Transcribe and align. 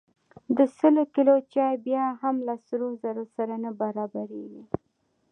د 0.57 0.59
سل 0.77 0.95
کیلو 1.13 1.35
چای 1.53 1.75
بیه 1.83 2.05
هم 2.21 2.35
له 2.47 2.55
سرو 2.65 2.87
زرو 3.01 3.23
سره 3.35 3.53
نه 3.63 3.71
برابریږي. 3.81 4.63